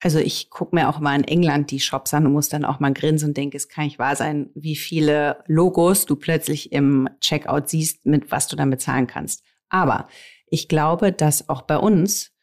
[0.00, 2.80] Also ich gucke mir auch mal in England die Shops an und muss dann auch
[2.80, 7.08] mal grinsen und denke, es kann nicht wahr sein, wie viele Logos du plötzlich im
[7.20, 9.42] Checkout siehst, mit was du dann bezahlen kannst.
[9.70, 10.06] Aber
[10.46, 12.33] ich glaube, dass auch bei uns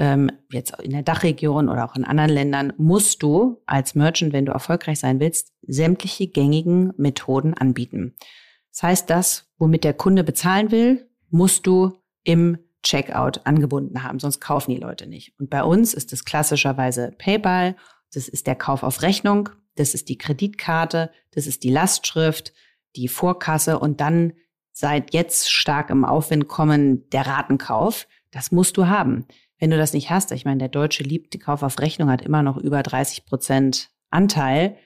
[0.00, 4.46] ähm, jetzt in der Dachregion oder auch in anderen Ländern, musst du als Merchant, wenn
[4.46, 8.14] du erfolgreich sein willst, sämtliche gängigen Methoden anbieten.
[8.72, 14.40] Das heißt, das, womit der Kunde bezahlen will, musst du im Checkout angebunden haben, sonst
[14.40, 15.38] kaufen die Leute nicht.
[15.38, 17.76] Und bei uns ist es klassischerweise PayPal,
[18.14, 22.54] das ist der Kauf auf Rechnung, das ist die Kreditkarte, das ist die Lastschrift,
[22.96, 24.32] die Vorkasse und dann
[24.72, 28.08] seit jetzt stark im Aufwind kommen der Ratenkauf.
[28.30, 29.26] Das musst du haben.
[29.60, 32.22] Wenn du das nicht hast, ich meine, der Deutsche liebt die Kauf auf Rechnung, hat
[32.22, 34.76] immer noch über 30 Prozent Anteil.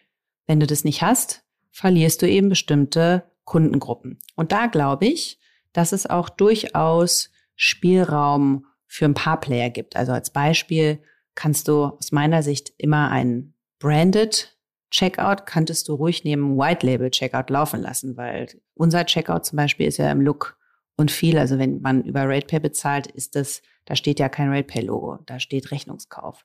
[0.47, 4.19] Wenn du das nicht hast, verlierst du eben bestimmte Kundengruppen.
[4.35, 5.39] Und da glaube ich,
[5.73, 9.97] dass es auch durchaus Spielraum für ein paar Player gibt.
[9.97, 11.01] Also als Beispiel
[11.35, 14.57] kannst du aus meiner Sicht immer ein Branded
[14.91, 19.87] Checkout, könntest du ruhig neben White Label Checkout laufen lassen, weil unser Checkout zum Beispiel
[19.87, 20.57] ist ja im Look
[20.97, 21.39] und viel.
[21.39, 25.71] Also wenn man über RatePay bezahlt, ist das da steht ja kein RatePay-Logo, da steht
[25.71, 26.45] Rechnungskauf.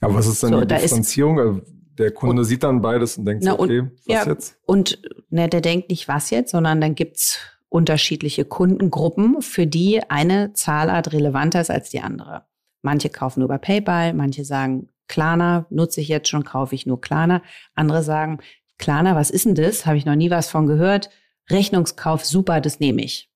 [0.00, 1.38] Aber was ist dann so, die Differenzierung?
[1.38, 1.62] Also
[1.98, 4.58] der Kunde und, sieht dann beides und denkt na, so, okay, und, was ja, jetzt?
[4.64, 4.98] Und
[5.30, 11.12] ne, der denkt nicht, was jetzt, sondern dann gibt's unterschiedliche Kundengruppen, für die eine Zahlart
[11.12, 12.44] relevanter ist als die andere.
[12.82, 17.42] Manche kaufen über PayPal, manche sagen, Klarna nutze ich jetzt schon, kaufe ich nur Klarna.
[17.74, 18.38] Andere sagen,
[18.78, 19.86] Klarna, was ist denn das?
[19.86, 21.10] Habe ich noch nie was von gehört.
[21.50, 23.30] Rechnungskauf, super, das nehme ich.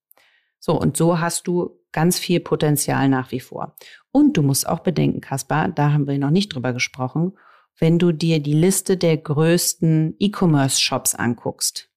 [0.59, 3.75] So, und so hast du ganz viel Potenzial nach wie vor.
[4.11, 7.33] Und du musst auch bedenken, Kaspar, da haben wir noch nicht drüber gesprochen,
[7.79, 11.89] wenn du dir die Liste der größten E-Commerce-Shops anguckst,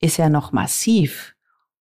[0.00, 1.34] ist ja noch massiv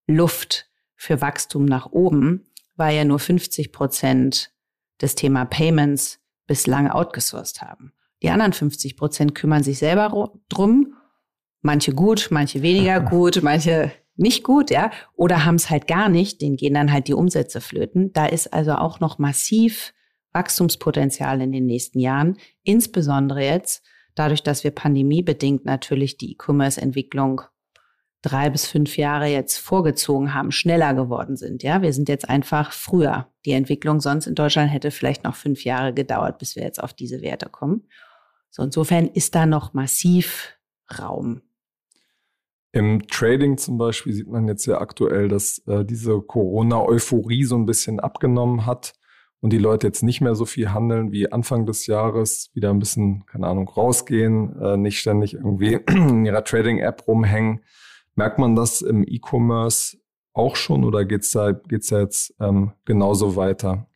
[0.07, 4.51] Luft für Wachstum nach oben, weil ja nur 50 Prozent
[4.97, 7.93] das Thema Payments bislang outgesourced haben.
[8.21, 10.92] Die anderen 50 Prozent kümmern sich selber drum.
[11.63, 16.41] Manche gut, manche weniger gut, manche nicht gut, ja, oder haben es halt gar nicht,
[16.41, 18.13] denen gehen dann halt die Umsätze flöten.
[18.13, 19.91] Da ist also auch noch massiv
[20.33, 27.41] Wachstumspotenzial in den nächsten Jahren, insbesondere jetzt dadurch, dass wir pandemiebedingt natürlich die E-Commerce-Entwicklung
[28.21, 31.61] drei bis fünf Jahre jetzt vorgezogen haben, schneller geworden sind.
[31.61, 33.27] Ja, wir sind jetzt einfach früher.
[33.45, 36.93] Die Entwicklung sonst in Deutschland hätte vielleicht noch fünf Jahre gedauert, bis wir jetzt auf
[36.93, 37.87] diese Werte kommen.
[38.49, 40.57] So, insofern ist da noch massiv
[40.99, 41.41] Raum.
[42.75, 47.67] Im Trading zum Beispiel sieht man jetzt ja aktuell, dass äh, diese Corona-Euphorie so ein
[47.67, 48.93] bisschen abgenommen hat
[49.41, 52.79] und die Leute jetzt nicht mehr so viel handeln wie Anfang des Jahres, wieder ein
[52.79, 57.63] bisschen, keine Ahnung, rausgehen, äh, nicht ständig irgendwie in ihrer Trading-App rumhängen.
[58.15, 59.97] Merkt man das im E-Commerce
[60.33, 63.87] auch schon oder geht's da, geht's da jetzt ähm, genauso weiter?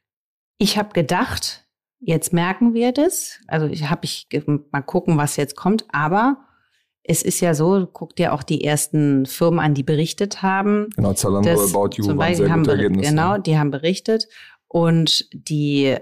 [0.59, 1.67] Ich habe gedacht,
[1.99, 3.39] jetzt merken wir das.
[3.47, 4.27] Also ich habe ich
[4.71, 5.85] mal gucken, was jetzt kommt.
[5.91, 6.46] Aber
[7.07, 10.89] es ist ja so, guck dir auch die ersten Firmen an, die berichtet haben.
[10.95, 13.09] Genau, Zalando, About You zum Beispiel haben Ergebnisse.
[13.09, 14.27] Genau, die haben berichtet.
[14.67, 15.95] Und die,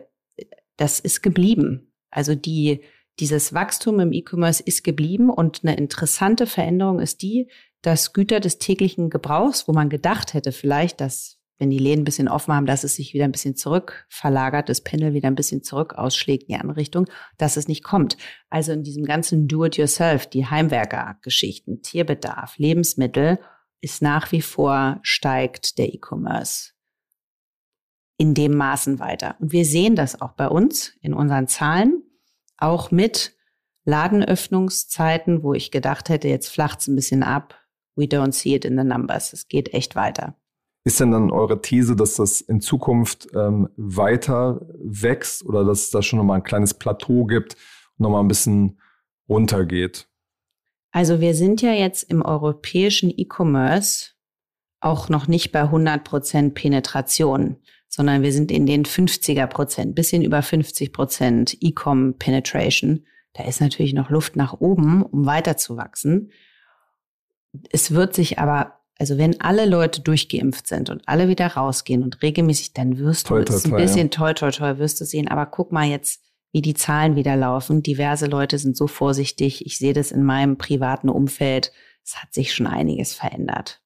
[0.78, 1.94] das ist geblieben.
[2.10, 2.82] Also die,
[3.20, 7.50] dieses Wachstum im E-Commerce ist geblieben und eine interessante Veränderung ist die,
[7.84, 12.06] dass Güter des täglichen Gebrauchs, wo man gedacht hätte vielleicht, dass wenn die Läden ein
[12.06, 15.36] bisschen offen haben, dass es sich wieder ein bisschen zurück verlagert, das Pendel wieder ein
[15.36, 18.18] bisschen zurück ausschlägt in die andere Richtung, dass es nicht kommt.
[18.50, 23.40] Also in diesem ganzen Do-it-yourself, die Heimwerker-Geschichten, Tierbedarf, Lebensmittel,
[23.82, 26.72] ist nach wie vor steigt der E-Commerce
[28.18, 29.36] in dem Maßen weiter.
[29.40, 32.04] Und wir sehen das auch bei uns in unseren Zahlen,
[32.58, 33.36] auch mit
[33.84, 37.60] Ladenöffnungszeiten, wo ich gedacht hätte, jetzt flacht es ein bisschen ab.
[37.96, 39.32] We don't see it in the numbers.
[39.32, 40.36] Es geht echt weiter.
[40.86, 45.90] Ist denn dann eure These, dass das in Zukunft ähm, weiter wächst oder dass es
[45.90, 47.56] da schon nochmal ein kleines Plateau gibt
[47.98, 48.80] und nochmal ein bisschen
[49.28, 50.08] runtergeht?
[50.92, 54.12] Also wir sind ja jetzt im europäischen E-Commerce
[54.80, 57.58] auch noch nicht bei 100 Prozent Penetration
[57.96, 63.06] sondern wir sind in den 50er Prozent, bisschen über 50 Prozent E-Com Penetration.
[63.34, 66.32] Da ist natürlich noch Luft nach oben, um weiterzuwachsen.
[67.72, 72.22] Es wird sich aber, also wenn alle Leute durchgeimpft sind und alle wieder rausgehen und
[72.22, 74.10] regelmäßig, dann wirst toi, du es ein bisschen ja.
[74.10, 75.28] toi, toi, toi, wirst du sehen.
[75.28, 76.22] Aber guck mal jetzt,
[76.54, 77.84] wie die Zahlen wieder laufen.
[77.84, 79.66] Diverse Leute sind so vorsichtig.
[79.66, 81.74] Ich sehe das in meinem privaten Umfeld.
[82.06, 83.82] Es hat sich schon einiges verändert.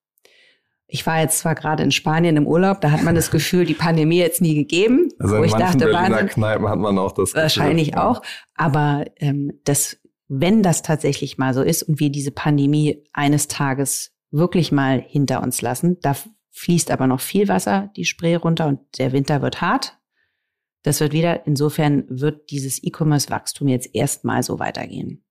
[0.86, 3.74] Ich war jetzt zwar gerade in Spanien im Urlaub, da hat man das Gefühl, die
[3.74, 5.10] Pandemie jetzt nie gegeben.
[5.18, 7.42] Also in wo ich dachte, Berliner Wahnsinn, Kneipen hat man auch das Gefühl.
[7.42, 8.22] Wahrscheinlich auch.
[8.56, 14.12] Aber ähm, das, wenn das tatsächlich mal so ist und wir diese Pandemie eines Tages
[14.32, 16.16] wirklich mal hinter uns lassen, da
[16.52, 19.98] fließt aber noch viel Wasser die Spree runter und der Winter wird hart.
[20.84, 25.24] Das wird wieder, insofern wird dieses E-Commerce-Wachstum jetzt erstmal so weitergehen.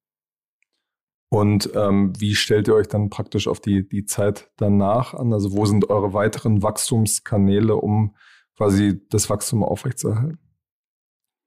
[1.31, 5.33] Und ähm, wie stellt ihr euch dann praktisch auf die, die Zeit danach an?
[5.33, 8.17] Also wo sind eure weiteren Wachstumskanäle, um
[8.57, 10.39] quasi das Wachstum aufrechtzuerhalten?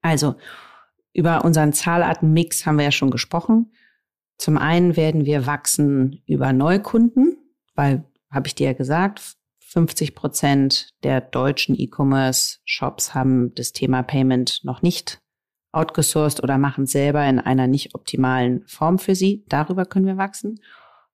[0.02, 0.36] Also
[1.14, 3.74] über unseren Zahlartenmix haben wir ja schon gesprochen.
[4.38, 7.38] Zum einen werden wir wachsen über Neukunden,
[7.82, 9.38] weil, habe ich dir ja gesagt,
[9.72, 15.20] 50 Prozent der deutschen E-Commerce-Shops haben das Thema Payment noch nicht
[15.72, 19.46] outgesourced oder machen selber in einer nicht optimalen Form für sie.
[19.48, 20.60] Darüber können wir wachsen.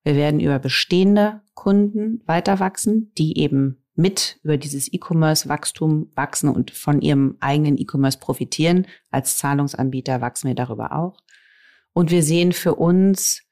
[0.02, 6.70] Wir werden über bestehende Kunden weiter wachsen, die eben mit über dieses E-Commerce-Wachstum wachsen und
[6.70, 8.86] von ihrem eigenen E-Commerce profitieren.
[9.10, 11.16] Als Zahlungsanbieter wachsen wir darüber auch.
[11.94, 13.47] Und wir sehen für uns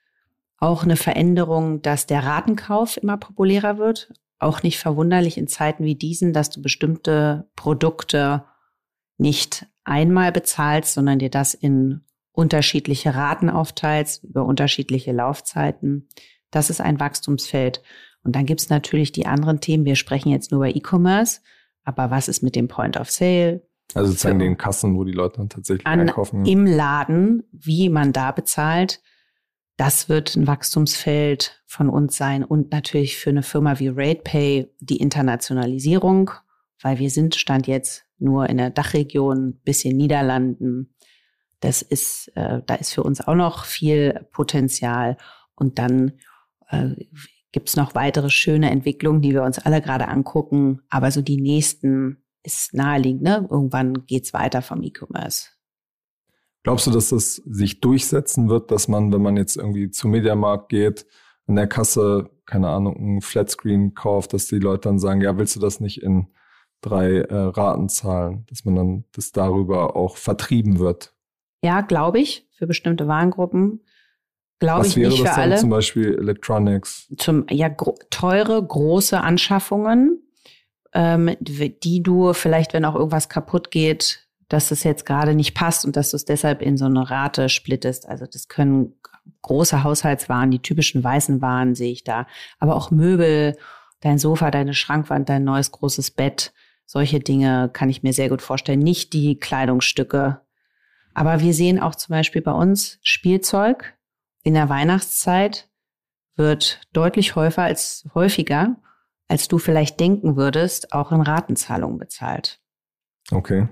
[0.58, 4.12] auch eine Veränderung, dass der Ratenkauf immer populärer wird.
[4.38, 8.44] Auch nicht verwunderlich in Zeiten wie diesen, dass du bestimmte Produkte
[9.18, 16.08] nicht einmal bezahlst, sondern dir das in unterschiedliche Raten aufteilst, über unterschiedliche Laufzeiten.
[16.50, 17.82] Das ist ein Wachstumsfeld.
[18.22, 19.84] Und dann gibt's natürlich die anderen Themen.
[19.84, 21.40] Wir sprechen jetzt nur über E-Commerce,
[21.84, 23.62] aber was ist mit dem Point of Sale?
[23.94, 26.44] Also sozusagen den Kassen, wo die Leute dann tatsächlich an, einkaufen.
[26.44, 29.00] Im Laden, wie man da bezahlt.
[29.76, 34.96] Das wird ein Wachstumsfeld von uns sein und natürlich für eine Firma wie RatePay die
[34.96, 36.30] Internationalisierung,
[36.80, 40.94] weil wir sind Stand jetzt nur in der Dachregion, bisschen Niederlanden.
[41.60, 45.18] Das ist, äh, da ist für uns auch noch viel Potenzial.
[45.54, 46.12] Und dann
[46.68, 46.94] äh,
[47.52, 50.80] gibt es noch weitere schöne Entwicklungen, die wir uns alle gerade angucken.
[50.88, 53.22] Aber so die nächsten ist naheliegend.
[53.22, 53.46] Ne?
[53.50, 55.55] Irgendwann geht's weiter vom E-Commerce.
[56.66, 60.68] Glaubst du, dass das sich durchsetzen wird, dass man, wenn man jetzt irgendwie zum Mediamarkt
[60.68, 61.06] geht,
[61.46, 65.54] an der Kasse, keine Ahnung, ein Flatscreen kauft, dass die Leute dann sagen, ja, willst
[65.54, 66.26] du das nicht in
[66.80, 71.14] drei äh, Raten zahlen, dass man dann das darüber auch vertrieben wird.
[71.62, 73.84] Ja, glaube ich, für bestimmte Warengruppen.
[74.58, 75.56] Glaube ich nicht für dann alle.
[75.58, 77.06] Zum Beispiel Electronics.
[77.16, 80.20] Zum ja gro teure große Anschaffungen,
[80.92, 85.84] ähm, die du vielleicht, wenn auch irgendwas kaputt geht, dass es jetzt gerade nicht passt
[85.84, 88.08] und dass du es deshalb in so eine Rate splittest.
[88.08, 88.94] Also das können
[89.42, 92.26] große Haushaltswaren, die typischen weißen Waren sehe ich da,
[92.58, 93.56] aber auch Möbel,
[94.00, 96.52] dein Sofa, deine Schrankwand, dein neues großes Bett,
[96.84, 98.78] solche Dinge kann ich mir sehr gut vorstellen.
[98.78, 100.40] Nicht die Kleidungsstücke.
[101.14, 103.94] Aber wir sehen auch zum Beispiel bei uns Spielzeug
[104.42, 105.68] in der Weihnachtszeit
[106.36, 108.76] wird deutlich häufiger als häufiger,
[109.26, 112.60] als du vielleicht denken würdest, auch in Ratenzahlungen bezahlt.
[113.32, 113.66] Okay.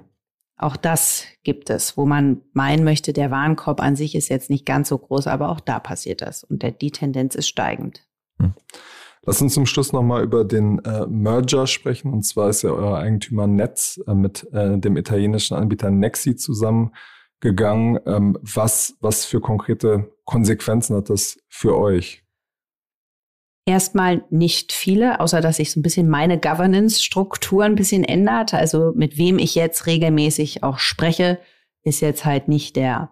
[0.57, 4.65] Auch das gibt es, wo man meinen möchte, der Warenkorb an sich ist jetzt nicht
[4.65, 8.07] ganz so groß, aber auch da passiert das und der, die Tendenz ist steigend.
[8.39, 8.55] Hm.
[9.27, 12.13] Lass uns zum Schluss nochmal über den äh, Merger sprechen.
[12.13, 18.01] Und zwar ist ja euer Eigentümer Netz äh, mit äh, dem italienischen Anbieter Nexi zusammengegangen.
[18.07, 22.24] Ähm, was, was für konkrete Konsequenzen hat das für euch?
[23.67, 28.53] Erstmal nicht viele, außer dass sich so ein bisschen meine Governance-Struktur ein bisschen ändert.
[28.53, 31.41] Also mit wem ich jetzt regelmäßig auch spreche,
[31.83, 33.11] ist jetzt halt nicht der,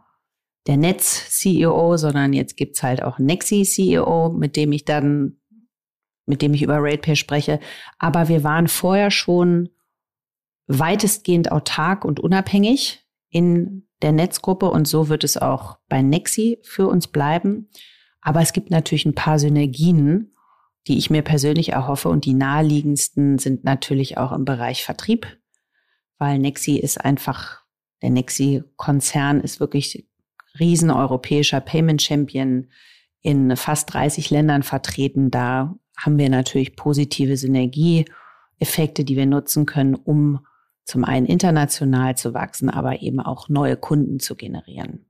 [0.66, 5.38] der Netz-CEO, sondern jetzt gibt's halt auch Nexi-CEO, mit dem ich dann
[6.26, 7.60] mit dem ich über RatePay spreche.
[7.98, 9.70] Aber wir waren vorher schon
[10.66, 16.88] weitestgehend autark und unabhängig in der Netzgruppe und so wird es auch bei Nexi für
[16.88, 17.68] uns bleiben.
[18.20, 20.31] Aber es gibt natürlich ein paar Synergien,
[20.88, 25.26] die ich mir persönlich erhoffe und die naheliegendsten sind natürlich auch im Bereich Vertrieb,
[26.18, 27.62] weil Nexi ist einfach,
[28.02, 30.08] der Nexi-Konzern ist wirklich
[30.58, 32.68] riesen europäischer Payment Champion
[33.20, 35.30] in fast 30 Ländern vertreten.
[35.30, 40.44] Da haben wir natürlich positive Synergieeffekte, die wir nutzen können, um
[40.84, 45.06] zum einen international zu wachsen, aber eben auch neue Kunden zu generieren.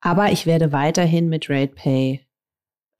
[0.00, 2.26] Aber ich werde weiterhin mit RatePay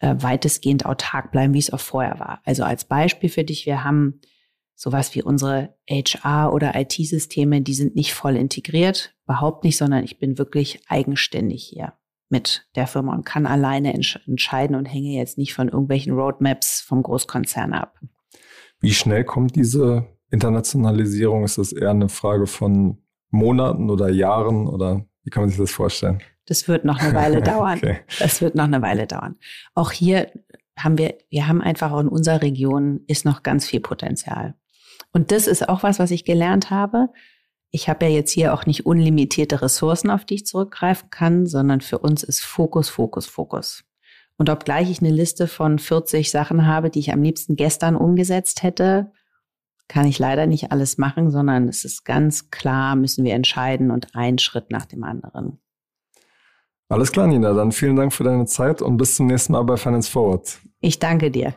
[0.02, 2.40] äh, weitestgehend autark bleiben, wie es auch vorher war.
[2.44, 4.20] Also als Beispiel für dich, wir haben
[4.74, 10.18] sowas wie unsere HR- oder IT-Systeme, die sind nicht voll integriert, überhaupt nicht, sondern ich
[10.18, 11.92] bin wirklich eigenständig hier
[12.28, 16.80] mit der Firma und kann alleine entsch entscheiden und hänge jetzt nicht von irgendwelchen Roadmaps
[16.80, 18.00] vom Großkonzern ab.
[18.80, 21.44] Wie schnell kommt diese Internationalisierung?
[21.44, 22.98] Ist das eher eine Frage von
[23.30, 26.20] Monaten oder Jahren oder wie kann man sich das vorstellen?
[26.46, 27.78] Das wird noch eine Weile dauern.
[27.78, 28.00] okay.
[28.18, 29.36] Das wird noch eine Weile dauern.
[29.74, 30.30] Auch hier
[30.78, 34.54] haben wir, wir haben einfach in unserer Region ist noch ganz viel Potenzial.
[35.12, 37.10] Und das ist auch was, was ich gelernt habe
[37.74, 41.80] ich habe ja jetzt hier auch nicht unlimitierte Ressourcen, auf die ich zurückgreifen kann, sondern
[41.80, 43.84] für uns ist Fokus, Fokus, Fokus.
[44.36, 48.62] Und obgleich ich eine Liste von 40 Sachen habe, die ich am liebsten gestern umgesetzt
[48.62, 49.10] hätte,
[49.88, 54.14] kann ich leider nicht alles machen, sondern es ist ganz klar, müssen wir entscheiden und
[54.14, 55.58] einen Schritt nach dem anderen.
[56.92, 57.54] Alles klar, Nina.
[57.54, 60.60] Dann vielen Dank für deine Zeit und bis zum nächsten Mal bei Finance Forward.
[60.82, 61.54] Ich danke dir.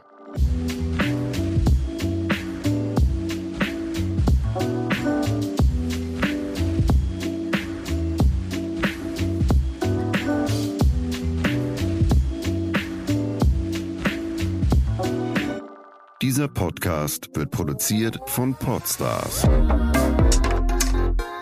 [16.22, 19.46] Dieser Podcast wird produziert von Podstars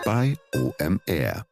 [0.04, 1.46] bei OMR.